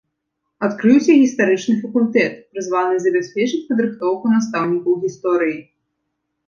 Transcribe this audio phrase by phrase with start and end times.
[0.67, 5.59] Адкрыўся гістарычны факультэт, прызваны забяспечыць падрыхтоўку настаўнікаў гісторыі.